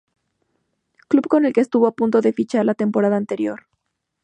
Club 1.09 1.27
con 1.27 1.45
el 1.45 1.53
que 1.53 1.61
estuvo 1.61 1.85
a 1.85 1.91
punto 1.93 2.21
de 2.21 2.33
fichar 2.33 2.65
la 2.65 2.73
temporada 2.73 3.17
anterior. 3.17 3.67